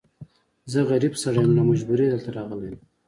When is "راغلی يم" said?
2.37-2.79